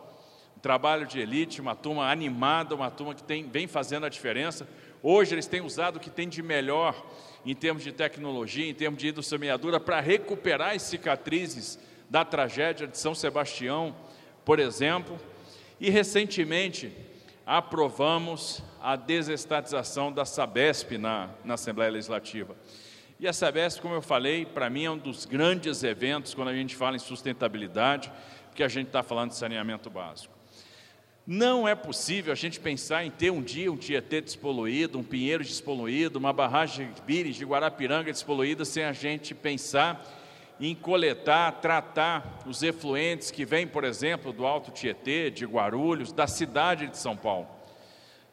trabalho 0.61 1.05
de 1.05 1.19
elite, 1.19 1.61
uma 1.61 1.75
turma 1.75 2.09
animada, 2.09 2.75
uma 2.75 2.91
turma 2.91 3.15
que 3.15 3.23
tem, 3.23 3.47
vem 3.47 3.67
fazendo 3.67 4.05
a 4.05 4.09
diferença. 4.09 4.67
Hoje 5.01 5.33
eles 5.33 5.47
têm 5.47 5.61
usado 5.61 5.97
o 5.97 5.99
que 5.99 6.09
tem 6.09 6.27
de 6.27 6.41
melhor 6.41 6.95
em 7.45 7.55
termos 7.55 7.83
de 7.83 7.91
tecnologia, 7.91 8.69
em 8.69 8.73
termos 8.73 8.99
de 8.99 9.07
hidrossemeadura, 9.07 9.79
para 9.79 9.99
recuperar 9.99 10.75
as 10.75 10.81
cicatrizes 10.81 11.79
da 12.09 12.25
tragédia 12.25 12.87
de 12.87 12.97
São 12.97 13.15
Sebastião, 13.15 13.95
por 14.43 14.59
exemplo. 14.59 15.17
E 15.79 15.89
recentemente 15.89 16.91
aprovamos 17.45 18.61
a 18.81 18.95
desestatização 18.95 20.11
da 20.11 20.25
Sabesp 20.25 20.97
na, 20.97 21.29
na 21.43 21.53
Assembleia 21.53 21.91
Legislativa. 21.91 22.55
E 23.19 23.27
a 23.27 23.33
Sabesp, 23.33 23.81
como 23.81 23.95
eu 23.95 24.01
falei, 24.01 24.45
para 24.45 24.69
mim 24.69 24.85
é 24.85 24.91
um 24.91 24.97
dos 24.97 25.25
grandes 25.25 25.83
eventos 25.83 26.33
quando 26.33 26.49
a 26.49 26.53
gente 26.53 26.75
fala 26.75 26.95
em 26.95 26.99
sustentabilidade, 26.99 28.11
porque 28.47 28.63
a 28.63 28.67
gente 28.67 28.87
está 28.87 29.03
falando 29.03 29.29
de 29.29 29.35
saneamento 29.35 29.89
básico. 29.89 30.38
Não 31.31 31.67
é 31.67 31.75
possível 31.75 32.33
a 32.33 32.35
gente 32.35 32.59
pensar 32.59 33.05
em 33.05 33.11
ter 33.11 33.29
um 33.29 33.39
dia 33.39 33.71
um 33.71 33.77
Tietê 33.77 34.19
despoluído, 34.19 34.97
um 34.97 35.03
Pinheiro 35.03 35.43
despoluído, 35.43 36.17
uma 36.17 36.33
barragem 36.33 36.91
de 36.91 37.03
Pires, 37.03 37.35
de 37.35 37.45
Guarapiranga 37.45 38.11
despoluída, 38.11 38.65
sem 38.65 38.83
a 38.83 38.93
gente 38.93 39.35
pensar 39.35 40.03
em 40.59 40.73
coletar, 40.73 41.51
tratar 41.61 42.39
os 42.47 42.63
efluentes 42.63 43.29
que 43.29 43.45
vêm, 43.45 43.67
por 43.67 43.83
exemplo, 43.83 44.33
do 44.33 44.43
Alto 44.43 44.71
Tietê, 44.71 45.29
de 45.29 45.45
Guarulhos, 45.45 46.11
da 46.11 46.25
cidade 46.25 46.87
de 46.87 46.97
São 46.97 47.15
Paulo. 47.15 47.47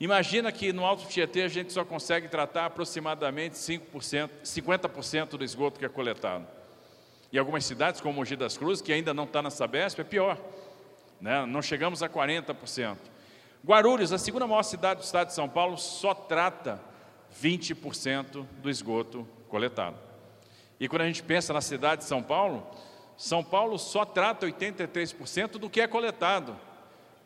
Imagina 0.00 0.50
que 0.50 0.72
no 0.72 0.82
Alto 0.82 1.06
Tietê 1.06 1.42
a 1.42 1.48
gente 1.48 1.74
só 1.74 1.84
consegue 1.84 2.28
tratar 2.28 2.64
aproximadamente 2.64 3.56
5%, 3.56 4.30
50% 4.42 5.36
do 5.36 5.44
esgoto 5.44 5.78
que 5.78 5.84
é 5.84 5.90
coletado. 5.90 6.46
Em 7.30 7.36
algumas 7.36 7.66
cidades, 7.66 8.00
como 8.00 8.14
Mogi 8.14 8.36
das 8.36 8.56
Cruzes, 8.56 8.80
que 8.80 8.90
ainda 8.90 9.12
não 9.12 9.24
está 9.24 9.42
na 9.42 9.50
Sabesp, 9.50 10.00
é 10.00 10.04
pior. 10.04 10.40
Né? 11.20 11.44
Não 11.46 11.62
chegamos 11.62 12.02
a 12.02 12.08
40%. 12.08 12.96
Guarulhos, 13.64 14.12
a 14.12 14.18
segunda 14.18 14.46
maior 14.46 14.62
cidade 14.62 15.00
do 15.00 15.04
estado 15.04 15.28
de 15.28 15.34
São 15.34 15.48
Paulo, 15.48 15.76
só 15.76 16.14
trata 16.14 16.80
20% 17.42 18.46
do 18.62 18.70
esgoto 18.70 19.26
coletado. 19.48 19.96
E 20.78 20.88
quando 20.88 21.02
a 21.02 21.06
gente 21.06 21.22
pensa 21.22 21.52
na 21.52 21.60
cidade 21.60 22.02
de 22.02 22.08
São 22.08 22.22
Paulo, 22.22 22.66
São 23.16 23.42
Paulo 23.42 23.78
só 23.78 24.04
trata 24.04 24.46
83% 24.46 25.52
do 25.52 25.70
que 25.70 25.80
é 25.80 25.86
coletado. 25.86 26.56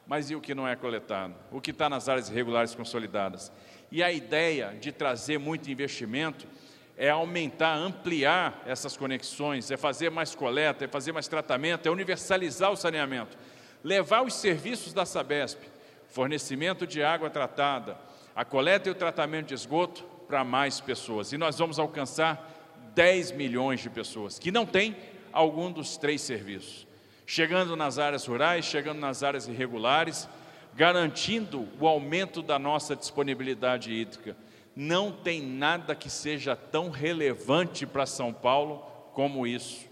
Mas 0.06 0.30
e 0.30 0.34
o 0.34 0.40
que 0.40 0.54
não 0.54 0.66
é 0.66 0.74
coletado? 0.74 1.34
O 1.52 1.60
que 1.60 1.70
está 1.70 1.88
nas 1.88 2.08
áreas 2.08 2.28
irregulares 2.28 2.74
consolidadas? 2.74 3.52
E 3.92 4.02
a 4.02 4.10
ideia 4.10 4.76
de 4.80 4.92
trazer 4.92 5.38
muito 5.38 5.70
investimento 5.70 6.46
é 6.96 7.10
aumentar, 7.10 7.76
ampliar 7.76 8.62
essas 8.66 8.96
conexões, 8.96 9.70
é 9.70 9.76
fazer 9.76 10.10
mais 10.10 10.34
coleta, 10.34 10.84
é 10.84 10.88
fazer 10.88 11.12
mais 11.12 11.26
tratamento, 11.26 11.86
é 11.86 11.90
universalizar 11.90 12.70
o 12.70 12.76
saneamento, 12.76 13.38
levar 13.82 14.22
os 14.22 14.34
serviços 14.34 14.92
da 14.92 15.04
Sabesp, 15.04 15.58
fornecimento 16.08 16.86
de 16.86 17.02
água 17.02 17.30
tratada, 17.30 17.96
a 18.34 18.44
coleta 18.44 18.88
e 18.88 18.92
o 18.92 18.94
tratamento 18.94 19.48
de 19.48 19.54
esgoto 19.54 20.04
para 20.26 20.44
mais 20.44 20.80
pessoas. 20.80 21.32
E 21.32 21.38
nós 21.38 21.58
vamos 21.58 21.78
alcançar 21.78 22.48
10 22.94 23.32
milhões 23.32 23.80
de 23.80 23.90
pessoas 23.90 24.38
que 24.38 24.50
não 24.50 24.66
têm 24.66 24.96
algum 25.32 25.70
dos 25.70 25.96
três 25.96 26.20
serviços. 26.20 26.86
Chegando 27.26 27.76
nas 27.76 27.98
áreas 27.98 28.26
rurais, 28.26 28.64
chegando 28.64 28.98
nas 28.98 29.22
áreas 29.22 29.46
irregulares, 29.46 30.28
garantindo 30.74 31.68
o 31.78 31.86
aumento 31.86 32.42
da 32.42 32.58
nossa 32.58 32.96
disponibilidade 32.96 33.92
hídrica. 33.92 34.36
Não 34.74 35.12
tem 35.12 35.40
nada 35.42 35.94
que 35.94 36.10
seja 36.10 36.56
tão 36.56 36.90
relevante 36.90 37.86
para 37.86 38.06
São 38.06 38.32
Paulo 38.32 38.78
como 39.14 39.46
isso. 39.46 39.86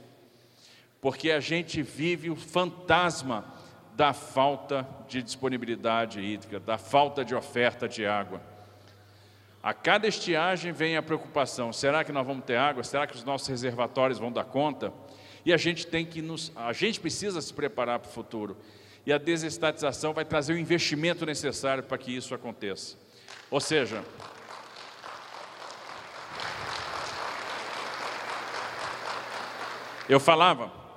Porque 1.00 1.30
a 1.30 1.40
gente 1.40 1.83
vive 1.83 2.30
o 2.30 2.37
fantasma 2.37 3.58
da 3.99 4.12
falta 4.12 4.87
de 5.09 5.21
disponibilidade 5.21 6.21
hídrica, 6.21 6.61
da 6.61 6.78
falta 6.78 7.25
de 7.25 7.35
oferta 7.35 7.88
de 7.88 8.07
água. 8.07 8.40
A 9.61 9.75
cada 9.75 10.07
estiagem 10.07 10.71
vem 10.71 10.97
a 10.97 11.02
preocupação: 11.02 11.73
será 11.73 12.05
que 12.05 12.12
nós 12.12 12.25
vamos 12.25 12.45
ter 12.45 12.55
água? 12.55 12.85
Será 12.85 13.09
que 13.09 13.17
os 13.17 13.25
nossos 13.25 13.49
reservatórios 13.49 14.21
vão 14.21 14.31
dar 14.31 14.45
conta? 14.45 14.93
E 15.45 15.52
a 15.52 15.57
gente 15.57 15.85
tem 15.85 16.07
que 16.07 16.23
nos, 16.23 16.52
a 16.55 16.73
gente 16.73 17.00
precisa 17.00 17.40
se 17.40 17.52
preparar 17.52 17.99
para 17.99 18.09
o 18.09 18.12
futuro. 18.12 18.57
E 19.05 19.12
a 19.12 19.19
desestatização 19.19 20.12
vai 20.12 20.25
trazer 20.25 20.52
o 20.52 20.59
investimento 20.59 21.26
necessário 21.26 21.83
para 21.83 21.99
que 21.99 22.14
isso 22.14 22.33
aconteça. 22.37 22.97
Ou 23.50 23.59
seja, 23.59 24.05
eu 30.09 30.21
falava 30.21 30.88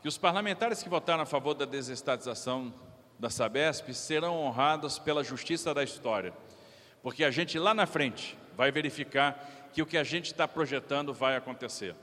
que 0.00 0.08
os 0.08 0.18
parlamentares 0.18 0.82
que 0.82 0.88
votaram 0.88 1.22
a 1.22 1.26
favor 1.26 1.54
da 1.54 1.64
desestatização 1.64 2.72
da 3.18 3.30
Sabesp 3.30 3.92
serão 3.92 4.36
honrados 4.36 4.98
pela 4.98 5.24
justiça 5.24 5.74
da 5.74 5.82
história 5.82 6.32
porque 7.02 7.24
a 7.24 7.30
gente 7.30 7.58
lá 7.58 7.74
na 7.74 7.86
frente 7.86 8.36
vai 8.56 8.70
verificar 8.70 9.70
que 9.72 9.82
o 9.82 9.86
que 9.86 9.96
a 9.96 10.04
gente 10.04 10.26
está 10.26 10.48
projetando 10.48 11.14
vai 11.14 11.36
acontecer. 11.36 11.94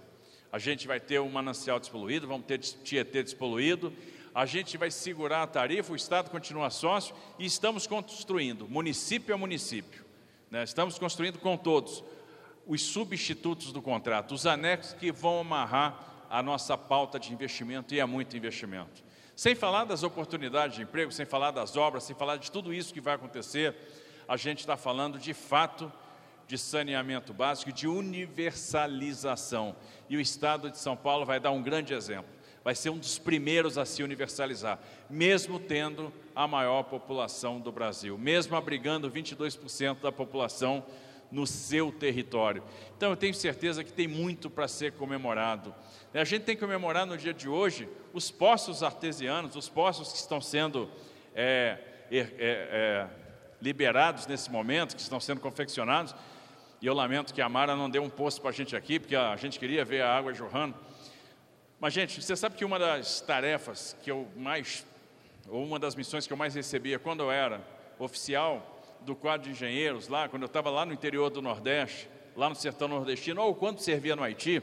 A 0.52 0.60
gente 0.60 0.88
vai 0.88 1.00
ter 1.00 1.20
um 1.20 1.30
manancial 1.30 1.80
despoluído, 1.80 2.28
vamos 2.28 2.46
ter 2.46 2.60
Tietê 2.60 3.22
despoluído, 3.22 3.94
a 4.34 4.46
gente 4.46 4.78
vai 4.78 4.90
segurar 4.90 5.44
a 5.44 5.48
tarifa, 5.48 5.92
o 5.92 5.96
Estado 5.96 6.30
continua 6.30 6.70
sócio 6.70 7.16
e 7.38 7.46
estamos 7.46 7.88
construindo, 7.88 8.68
município 8.68 9.34
a 9.34 9.38
município, 9.38 10.06
né? 10.50 10.64
estamos 10.64 10.98
construindo 10.98 11.40
com 11.40 11.58
todos 11.58 12.04
os 12.66 12.82
substitutos 12.82 13.72
do 13.72 13.82
contrato, 13.82 14.34
os 14.34 14.46
anexos 14.46 14.94
que 14.94 15.12
vão 15.12 15.40
amarrar 15.40 16.15
a 16.30 16.42
nossa 16.42 16.78
pauta 16.78 17.20
de 17.20 17.34
investimento 17.34 17.94
e 17.94 18.00
é 18.00 18.06
muito 18.06 18.36
investimento. 18.36 19.04
Sem 19.36 19.54
falar 19.54 19.86
das 19.86 20.04
oportunidades 20.04 20.78
de 20.78 20.84
emprego, 20.84 21.12
sem 21.12 21.26
falar 21.26 21.52
das 21.52 21.76
obras, 21.76 22.04
sem 22.04 22.16
falar 22.16 22.38
de 22.38 22.50
tudo 22.52 22.74
isso 22.74 22.94
que 22.94 23.02
vai 23.02 23.16
acontecer, 23.16 23.76
a 24.28 24.38
gente 24.38 24.60
está 24.60 24.78
falando 24.78 25.20
de 25.20 25.34
fato 25.34 25.92
de 26.48 26.58
saneamento 26.58 27.34
básico, 27.34 27.72
de 27.72 27.88
universalização. 27.88 29.76
E 30.10 30.16
o 30.16 30.22
Estado 30.22 30.70
de 30.70 30.78
São 30.78 30.96
Paulo 30.96 31.26
vai 31.26 31.40
dar 31.40 31.52
um 31.52 31.62
grande 31.62 31.94
exemplo. 31.94 32.34
Vai 32.64 32.74
ser 32.74 32.90
um 32.90 32.98
dos 32.98 33.20
primeiros 33.20 33.78
a 33.78 33.86
se 33.86 34.02
universalizar, 34.02 34.80
mesmo 35.10 35.60
tendo 35.60 36.12
a 36.36 36.48
maior 36.48 36.84
população 36.84 37.60
do 37.60 37.72
Brasil, 37.72 38.18
mesmo 38.18 38.56
abrigando 38.56 39.12
22% 39.12 40.02
da 40.02 40.12
população 40.12 40.84
no 41.36 41.46
seu 41.46 41.92
território. 41.92 42.64
Então 42.96 43.10
eu 43.10 43.18
tenho 43.18 43.34
certeza 43.34 43.84
que 43.84 43.92
tem 43.92 44.08
muito 44.08 44.50
para 44.50 44.70
ser 44.70 44.94
comemorado. 44.94 45.76
A 46.14 46.24
gente 46.24 46.44
tem 46.44 46.56
que 46.56 46.62
comemorar 46.62 47.06
no 47.06 47.18
dia 47.18 47.34
de 47.34 47.50
hoje 47.50 47.90
os 48.14 48.32
poços 48.32 48.82
artesianos, 48.82 49.54
os 49.58 49.68
poços 49.68 50.14
que 50.14 50.18
estão 50.18 50.40
sendo 50.40 50.90
é, 51.36 51.78
é, 52.10 52.28
é, 52.40 53.08
liberados 53.62 54.26
nesse 54.28 54.50
momento, 54.50 54.96
que 54.96 55.02
estão 55.02 55.20
sendo 55.20 55.42
confeccionados. 55.42 56.16
E 56.82 56.88
eu 56.88 56.94
lamento 56.94 57.34
que 57.34 57.42
a 57.42 57.50
Mara 57.50 57.76
não 57.76 57.90
deu 57.90 58.02
um 58.02 58.10
posto 58.10 58.40
para 58.40 58.52
a 58.52 58.54
gente 58.54 58.74
aqui, 58.74 58.98
porque 58.98 59.18
a 59.18 59.36
gente 59.36 59.60
queria 59.60 59.84
ver 59.84 60.04
a 60.04 60.18
água 60.18 60.34
jorrando. 60.34 60.74
Mas, 61.82 61.94
gente, 61.94 62.22
você 62.22 62.34
sabe 62.38 62.56
que 62.56 62.64
uma 62.64 62.80
das 62.80 63.20
tarefas 63.20 63.98
que 64.02 64.10
eu 64.10 64.26
mais, 64.38 64.88
ou 65.50 65.66
uma 65.66 65.80
das 65.80 65.96
missões 65.96 66.26
que 66.26 66.32
eu 66.32 66.38
mais 66.38 66.56
recebia 66.56 66.98
quando 66.98 67.24
eu 67.24 67.32
era 67.32 67.62
oficial 68.00 68.75
do 69.06 69.16
quadro 69.16 69.46
de 69.46 69.52
engenheiros, 69.52 70.08
lá, 70.08 70.28
quando 70.28 70.42
eu 70.42 70.48
estava 70.48 70.70
lá 70.70 70.86
no 70.86 70.94
interior 70.94 71.30
do 71.30 71.42
Nordeste, 71.42 72.10
lá 72.36 72.50
no 72.50 72.56
sertão 72.56 72.88
nordestino, 72.88 73.42
ou 73.42 73.56
quando 73.56 73.80
servia 73.80 74.16
no 74.16 74.24
Haiti, 74.24 74.62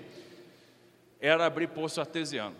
era 1.20 1.46
abrir 1.46 1.68
poço 1.68 2.00
artesiano. 2.00 2.56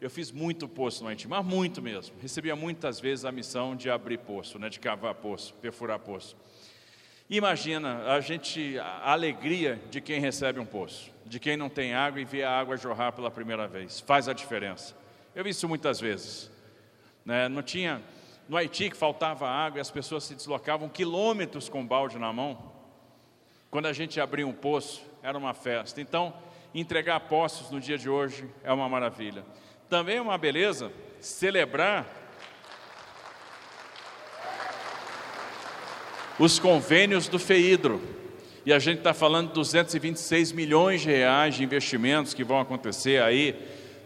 Eu 0.00 0.10
fiz 0.10 0.32
muito 0.32 0.66
poço 0.66 1.02
no 1.02 1.08
Haiti, 1.08 1.28
mas 1.28 1.44
muito 1.44 1.80
mesmo. 1.80 2.16
Recebia 2.20 2.56
muitas 2.56 2.98
vezes 2.98 3.24
a 3.24 3.32
missão 3.32 3.76
de 3.76 3.88
abrir 3.88 4.18
poço, 4.18 4.58
né, 4.58 4.68
de 4.68 4.80
cavar 4.80 5.14
poço, 5.14 5.54
perfurar 5.54 5.98
poço. 5.98 6.36
Imagina 7.28 8.12
a 8.12 8.20
gente 8.20 8.76
a 8.78 9.12
alegria 9.12 9.80
de 9.90 10.00
quem 10.00 10.20
recebe 10.20 10.58
um 10.58 10.66
poço, 10.66 11.12
de 11.24 11.38
quem 11.38 11.56
não 11.56 11.68
tem 11.68 11.94
água 11.94 12.20
e 12.20 12.24
vê 12.24 12.42
a 12.42 12.50
água 12.50 12.76
jorrar 12.76 13.12
pela 13.12 13.30
primeira 13.30 13.68
vez. 13.68 14.00
Faz 14.00 14.28
a 14.28 14.32
diferença. 14.32 14.96
Eu 15.34 15.44
vi 15.44 15.50
isso 15.50 15.68
muitas 15.68 16.00
vezes. 16.00 16.50
Né? 17.24 17.48
Não 17.48 17.62
tinha 17.62 18.02
no 18.50 18.56
Haiti 18.56 18.90
que 18.90 18.96
faltava 18.96 19.48
água 19.48 19.78
e 19.78 19.80
as 19.80 19.92
pessoas 19.92 20.24
se 20.24 20.34
deslocavam 20.34 20.88
quilômetros 20.88 21.68
com 21.68 21.86
balde 21.86 22.18
na 22.18 22.32
mão. 22.32 22.72
Quando 23.70 23.86
a 23.86 23.92
gente 23.92 24.20
abria 24.20 24.44
um 24.44 24.52
poço, 24.52 25.02
era 25.22 25.38
uma 25.38 25.54
festa. 25.54 26.00
Então, 26.00 26.34
entregar 26.74 27.20
poços 27.20 27.70
no 27.70 27.80
dia 27.80 27.96
de 27.96 28.10
hoje 28.10 28.50
é 28.64 28.72
uma 28.72 28.88
maravilha. 28.88 29.44
Também 29.88 30.16
é 30.16 30.20
uma 30.20 30.36
beleza 30.36 30.90
celebrar 31.20 32.04
os 36.36 36.58
convênios 36.58 37.28
do 37.28 37.38
FEIDRO. 37.38 38.02
E 38.66 38.72
a 38.72 38.80
gente 38.80 38.98
está 38.98 39.14
falando 39.14 39.50
de 39.50 39.54
226 39.54 40.50
milhões 40.50 41.02
de 41.02 41.08
reais 41.08 41.54
de 41.54 41.62
investimentos 41.62 42.34
que 42.34 42.42
vão 42.42 42.58
acontecer 42.58 43.22
aí 43.22 43.54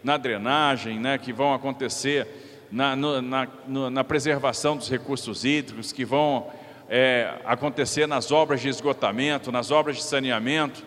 na 0.03 0.17
drenagem, 0.17 0.99
né, 0.99 1.17
que 1.17 1.33
vão 1.33 1.51
acontecer 1.51 2.44
na, 2.75 2.93
no, 2.93 3.21
na, 3.21 3.47
no, 3.65 3.89
na 3.89 4.03
preservação 4.03 4.75
dos 4.75 4.89
recursos 4.89 5.45
hídricos, 5.45 5.93
que 5.93 6.03
vão 6.03 6.51
é, 6.89 7.39
acontecer 7.45 8.05
nas 8.05 8.33
obras 8.33 8.59
de 8.59 8.67
esgotamento, 8.67 9.49
nas 9.49 9.71
obras 9.71 9.95
de 9.95 10.03
saneamento. 10.03 10.83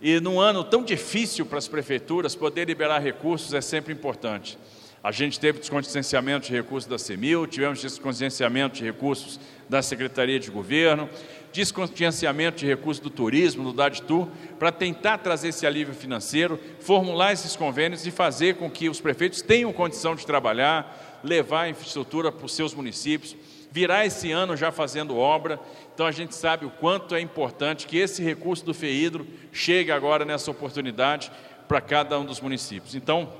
E 0.00 0.18
num 0.20 0.40
ano 0.40 0.64
tão 0.64 0.82
difícil 0.82 1.44
para 1.44 1.58
as 1.58 1.68
prefeituras, 1.68 2.34
poder 2.34 2.66
liberar 2.66 2.98
recursos 2.98 3.52
é 3.52 3.60
sempre 3.60 3.92
importante. 3.92 4.58
A 5.04 5.12
gente 5.12 5.38
teve 5.38 5.58
descongenciamento 5.58 6.46
de 6.46 6.54
recursos 6.54 6.88
da 6.88 6.98
CEMIL, 6.98 7.46
tivemos 7.46 7.82
descongenciamento 7.82 8.76
de 8.76 8.84
recursos 8.84 9.38
da 9.68 9.82
Secretaria 9.82 10.40
de 10.40 10.50
Governo, 10.50 11.10
descongenciamento 11.52 12.58
de 12.58 12.66
recursos 12.66 13.02
do 13.02 13.10
turismo, 13.10 13.64
do 13.64 13.72
DADTUR, 13.72 14.28
para 14.58 14.72
tentar 14.72 15.18
trazer 15.18 15.48
esse 15.48 15.66
alívio 15.66 15.94
financeiro, 15.94 16.58
formular 16.80 17.32
esses 17.32 17.54
convênios 17.54 18.06
e 18.06 18.10
fazer 18.10 18.56
com 18.56 18.70
que 18.70 18.88
os 18.88 19.00
prefeitos 19.00 19.42
tenham 19.42 19.72
condição 19.72 20.14
de 20.14 20.26
trabalhar, 20.26 21.20
levar 21.22 21.62
a 21.62 21.68
infraestrutura 21.68 22.32
para 22.32 22.46
os 22.46 22.54
seus 22.54 22.74
municípios, 22.74 23.36
virar 23.70 24.04
esse 24.06 24.30
ano 24.32 24.56
já 24.56 24.72
fazendo 24.72 25.16
obra. 25.16 25.60
Então 25.94 26.06
a 26.06 26.12
gente 26.12 26.34
sabe 26.34 26.66
o 26.66 26.70
quanto 26.70 27.14
é 27.14 27.20
importante 27.20 27.86
que 27.86 27.98
esse 27.98 28.22
recurso 28.22 28.64
do 28.64 28.74
FEIDRO 28.74 29.26
chegue 29.52 29.92
agora 29.92 30.24
nessa 30.24 30.50
oportunidade 30.50 31.30
para 31.68 31.80
cada 31.80 32.18
um 32.18 32.24
dos 32.24 32.40
municípios. 32.40 32.94
Então, 32.94 33.32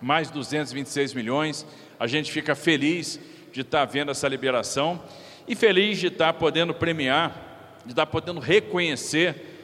mais 0.00 0.30
226 0.30 1.14
milhões, 1.14 1.66
a 1.98 2.06
gente 2.06 2.30
fica 2.30 2.54
feliz 2.54 3.18
de 3.52 3.62
estar 3.62 3.84
vendo 3.86 4.10
essa 4.10 4.28
liberação 4.28 5.02
e 5.48 5.54
feliz 5.54 5.98
de 5.98 6.08
estar 6.08 6.32
podendo 6.34 6.74
premiar, 6.74 7.80
de 7.84 7.92
estar 7.92 8.06
podendo 8.06 8.40
reconhecer 8.40 9.54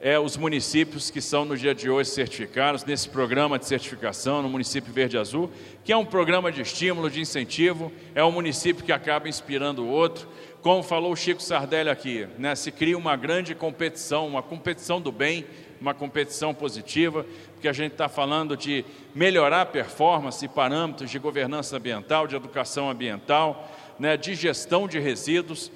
é, 0.00 0.18
os 0.18 0.36
municípios 0.36 1.10
que 1.10 1.20
são 1.20 1.44
no 1.44 1.56
dia 1.56 1.74
de 1.74 1.90
hoje 1.90 2.10
certificados 2.10 2.84
nesse 2.84 3.08
programa 3.08 3.58
de 3.58 3.66
certificação 3.66 4.42
no 4.42 4.48
município 4.48 4.92
Verde 4.92 5.18
Azul, 5.18 5.50
que 5.84 5.92
é 5.92 5.96
um 5.96 6.06
programa 6.06 6.50
de 6.50 6.62
estímulo, 6.62 7.10
de 7.10 7.20
incentivo, 7.20 7.92
é 8.14 8.24
um 8.24 8.32
município 8.32 8.82
que 8.82 8.92
acaba 8.92 9.28
inspirando 9.28 9.84
o 9.84 9.88
outro. 9.88 10.26
Como 10.62 10.82
falou 10.82 11.12
o 11.12 11.16
Chico 11.16 11.42
Sardelli 11.42 11.90
aqui, 11.90 12.26
né, 12.38 12.54
se 12.54 12.72
cria 12.72 12.96
uma 12.96 13.14
grande 13.14 13.54
competição, 13.54 14.26
uma 14.26 14.42
competição 14.42 15.00
do 15.00 15.12
bem, 15.12 15.44
uma 15.80 15.94
competição 15.94 16.52
positiva, 16.52 17.24
porque 17.54 17.68
a 17.68 17.72
gente 17.72 17.92
está 17.92 18.08
falando 18.08 18.56
de 18.56 18.84
melhorar 19.14 19.66
performance 19.66 20.44
e 20.44 20.48
parâmetros 20.48 21.10
de 21.10 21.18
governança 21.18 21.76
ambiental, 21.76 22.26
de 22.26 22.36
educação 22.36 22.90
ambiental, 22.90 23.70
né, 24.00 24.16
de 24.16 24.34
gestão 24.34 24.88
de 24.88 24.98
resíduos. 24.98 25.70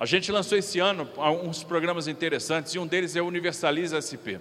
A 0.00 0.06
gente 0.06 0.32
lançou 0.32 0.56
esse 0.56 0.78
ano 0.78 1.08
uns 1.44 1.62
programas 1.62 2.08
interessantes 2.08 2.74
e 2.74 2.78
um 2.78 2.86
deles 2.86 3.14
é 3.14 3.20
o 3.20 3.26
Universaliza 3.26 4.00
SP, 4.00 4.40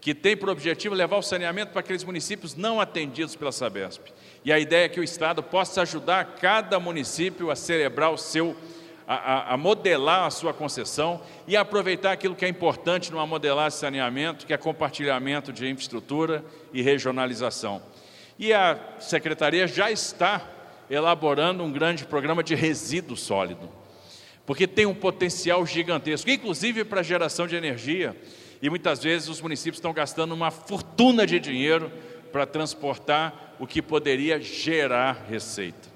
que 0.00 0.12
tem 0.12 0.36
por 0.36 0.48
objetivo 0.48 0.94
levar 0.94 1.16
o 1.16 1.22
saneamento 1.22 1.70
para 1.70 1.80
aqueles 1.80 2.02
municípios 2.02 2.56
não 2.56 2.80
atendidos 2.80 3.36
pela 3.36 3.52
Sabesp. 3.52 4.02
E 4.44 4.52
a 4.52 4.58
ideia 4.58 4.86
é 4.86 4.88
que 4.88 4.98
o 4.98 5.04
Estado 5.04 5.42
possa 5.42 5.82
ajudar 5.82 6.36
cada 6.40 6.80
município 6.80 7.50
a 7.50 7.56
celebrar 7.56 8.12
o 8.12 8.18
seu 8.18 8.56
a, 9.06 9.52
a, 9.52 9.56
modelar 9.58 10.24
a 10.24 10.30
sua 10.30 10.54
concessão 10.54 11.20
e 11.46 11.58
aproveitar 11.58 12.12
aquilo 12.12 12.34
que 12.34 12.42
é 12.42 12.48
importante 12.48 13.12
numa 13.12 13.26
modelagem 13.26 13.76
de 13.76 13.80
saneamento, 13.80 14.46
que 14.46 14.52
é 14.54 14.56
compartilhamento 14.56 15.52
de 15.52 15.68
infraestrutura 15.68 16.42
e 16.72 16.80
regionalização. 16.80 17.82
E 18.38 18.50
a 18.50 18.78
Secretaria 18.98 19.68
já 19.68 19.90
está 19.90 20.42
elaborando 20.88 21.62
um 21.62 21.72
grande 21.72 22.04
programa 22.04 22.42
de 22.42 22.54
resíduo 22.54 23.16
sólido, 23.16 23.68
porque 24.46 24.66
tem 24.66 24.86
um 24.86 24.94
potencial 24.94 25.64
gigantesco, 25.66 26.30
inclusive 26.30 26.84
para 26.84 27.02
geração 27.02 27.46
de 27.46 27.56
energia. 27.56 28.16
E 28.60 28.70
muitas 28.70 29.02
vezes 29.02 29.28
os 29.28 29.40
municípios 29.40 29.78
estão 29.78 29.92
gastando 29.92 30.32
uma 30.32 30.50
fortuna 30.50 31.26
de 31.26 31.38
dinheiro 31.38 31.90
para 32.32 32.46
transportar 32.46 33.54
o 33.58 33.66
que 33.66 33.80
poderia 33.80 34.40
gerar 34.40 35.26
receita. 35.28 35.88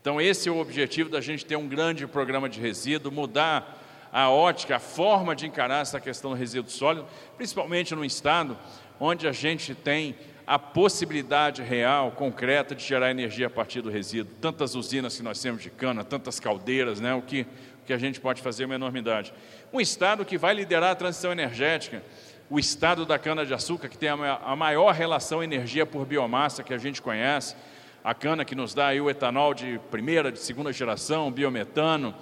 Então, 0.00 0.20
esse 0.20 0.48
é 0.48 0.52
o 0.52 0.58
objetivo 0.58 1.10
da 1.10 1.20
gente 1.20 1.44
ter 1.44 1.56
um 1.56 1.68
grande 1.68 2.06
programa 2.06 2.48
de 2.48 2.60
resíduo, 2.60 3.12
mudar 3.12 3.78
a 4.12 4.30
ótica, 4.30 4.76
a 4.76 4.80
forma 4.80 5.36
de 5.36 5.46
encarar 5.46 5.82
essa 5.82 6.00
questão 6.00 6.30
do 6.30 6.36
resíduo 6.36 6.70
sólido, 6.70 7.06
principalmente 7.36 7.94
no 7.94 8.04
estado 8.04 8.56
onde 8.98 9.26
a 9.26 9.32
gente 9.32 9.74
tem 9.74 10.14
a 10.50 10.58
possibilidade 10.58 11.62
real, 11.62 12.10
concreta, 12.10 12.74
de 12.74 12.82
gerar 12.82 13.08
energia 13.08 13.46
a 13.46 13.50
partir 13.50 13.80
do 13.82 13.88
resíduo. 13.88 14.34
Tantas 14.40 14.74
usinas 14.74 15.16
que 15.16 15.22
nós 15.22 15.40
temos 15.40 15.62
de 15.62 15.70
cana, 15.70 16.02
tantas 16.02 16.40
caldeiras, 16.40 16.98
né? 16.98 17.14
o, 17.14 17.22
que, 17.22 17.42
o 17.42 17.86
que 17.86 17.92
a 17.92 17.98
gente 17.98 18.18
pode 18.18 18.42
fazer 18.42 18.64
é 18.64 18.66
uma 18.66 18.74
enormidade. 18.74 19.32
Um 19.72 19.80
estado 19.80 20.24
que 20.24 20.36
vai 20.36 20.52
liderar 20.52 20.90
a 20.90 20.94
transição 20.96 21.30
energética, 21.30 22.02
o 22.50 22.58
estado 22.58 23.06
da 23.06 23.16
cana-de-açúcar, 23.16 23.88
que 23.88 23.96
tem 23.96 24.08
a 24.08 24.56
maior 24.56 24.92
relação 24.92 25.40
energia 25.40 25.86
por 25.86 26.04
biomassa 26.04 26.64
que 26.64 26.74
a 26.74 26.78
gente 26.78 27.00
conhece, 27.00 27.54
a 28.02 28.12
cana 28.12 28.44
que 28.44 28.56
nos 28.56 28.74
dá 28.74 28.88
aí 28.88 29.00
o 29.00 29.08
etanol 29.08 29.54
de 29.54 29.78
primeira, 29.88 30.32
de 30.32 30.40
segunda 30.40 30.72
geração, 30.72 31.30
biometano, 31.30 32.12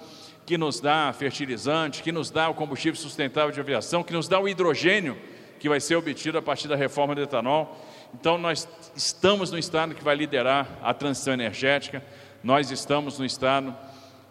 que 0.45 0.55
nos 0.55 0.79
dá 0.79 1.11
fertilizante, 1.13 2.03
que 2.03 2.11
nos 2.11 2.29
dá 2.29 2.47
o 2.47 2.53
combustível 2.53 2.95
sustentável 2.95 3.51
de 3.51 3.59
aviação, 3.59 4.03
que 4.03 4.13
nos 4.13 4.27
dá 4.27 4.39
o 4.39 4.47
hidrogênio 4.47 5.17
que 5.59 5.67
vai 5.67 5.79
ser 5.79 5.95
obtido 5.95 6.37
a 6.37 6.41
partir 6.41 6.67
da 6.67 6.75
reforma 6.75 7.13
do 7.13 7.21
etanol. 7.21 7.77
Então, 8.13 8.37
nós 8.37 8.67
estamos 8.95 9.51
no 9.51 9.57
estado 9.57 9.93
que 9.93 10.03
vai 10.03 10.15
liderar 10.15 10.67
a 10.81 10.93
transição 10.93 11.33
energética, 11.33 12.03
nós 12.43 12.71
estamos 12.71 13.19
no 13.19 13.25
estado 13.25 13.75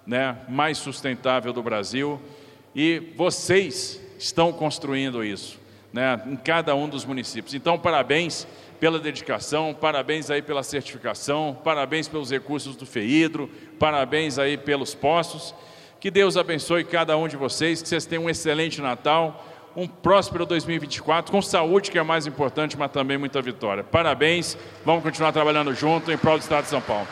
né, 0.07 0.37
mais 0.49 0.79
sustentável 0.79 1.53
do 1.53 1.63
Brasil 1.63 2.21
e 2.75 3.13
vocês 3.17 4.01
estão 4.19 4.53
construindo 4.53 5.23
isso 5.23 5.59
né, 5.93 6.21
em 6.27 6.37
cada 6.37 6.75
um 6.75 6.89
dos 6.89 7.05
municípios. 7.05 7.55
Então, 7.55 7.79
parabéns 7.79 8.47
pela 8.81 8.99
dedicação, 8.99 9.75
parabéns 9.75 10.31
aí 10.31 10.41
pela 10.41 10.63
certificação, 10.63 11.59
parabéns 11.65 12.09
pelos 12.09 12.31
recursos 12.31 12.77
do 12.77 12.87
FEIDRO, 12.87 13.49
parabéns 13.79 14.39
aí 14.39 14.57
pelos 14.57 14.95
postos. 14.95 15.55
Que 16.01 16.11
Deus 16.11 16.37
abençoe 16.37 16.85
cada 16.85 17.17
um 17.17 17.27
de 17.27 17.37
vocês, 17.37 17.83
que 17.83 17.89
vocês 17.89 18.07
tenham 18.07 18.25
um 18.25 18.31
excelente 18.31 18.81
Natal, 18.81 19.45
um 19.79 19.87
próspero 19.87 20.45
2024, 20.45 21.31
com 21.31 21.41
saúde, 21.41 21.93
que 21.93 21.99
é 21.99 22.03
mais 22.03 22.27
importante, 22.27 22.77
mas 22.77 22.91
também 22.91 23.17
muita 23.17 23.41
vitória. 23.41 23.85
Parabéns, 23.85 24.59
vamos 24.85 25.05
continuar 25.05 25.31
trabalhando 25.31 25.73
junto 25.73 26.11
em 26.11 26.19
prol 26.19 26.37
do 26.37 26.43
Estado 26.43 26.65
de 26.65 26.71
São 26.71 26.81
Paulo. 26.81 27.07